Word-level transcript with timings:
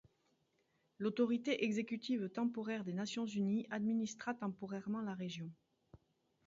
L'Autorité 0.97 1.63
exécutive 1.63 2.27
temporaire 2.31 2.83
des 2.83 2.93
Nations 2.95 3.27
unies 3.27 3.67
administra 3.69 4.33
temporairement 4.33 5.01
la 5.01 5.13
région. 5.13 5.51